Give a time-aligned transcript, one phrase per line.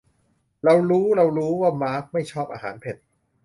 [0.63, 2.97] เรารู้เรารู้ว่ามาร์คไม่ชอบอาหารเผ็ด